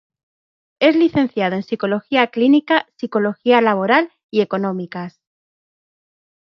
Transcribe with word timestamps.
Es 0.79 0.95
licenciado 0.95 1.55
en 1.55 1.61
Psicología 1.61 2.25
Clínica, 2.31 2.87
Psicología 2.97 3.61
Laboral 3.61 4.11
y 4.31 4.41
Económicas. 4.41 5.21